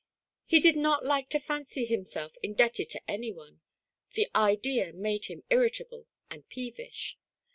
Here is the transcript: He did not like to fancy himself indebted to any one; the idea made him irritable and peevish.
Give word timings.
He 0.47 0.59
did 0.59 0.75
not 0.75 1.05
like 1.05 1.29
to 1.29 1.39
fancy 1.39 1.85
himself 1.85 2.35
indebted 2.41 2.89
to 2.89 3.01
any 3.07 3.31
one; 3.31 3.61
the 4.13 4.29
idea 4.33 4.91
made 4.93 5.25
him 5.25 5.43
irritable 5.51 6.07
and 6.27 6.49
peevish. 6.49 7.19